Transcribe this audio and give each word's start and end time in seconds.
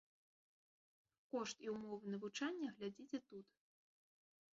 Кошт 1.35 1.57
і 1.65 1.69
ўмовы 1.73 2.07
навучання 2.13 2.69
глядзіце 2.79 3.19
тут. 3.29 3.47